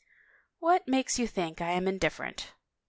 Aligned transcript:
"What 0.57 0.87
makes 0.87 1.19
you 1.19 1.27
think 1.27 1.61
I 1.61 1.73
am 1.73 1.87
indifferent 1.87 2.55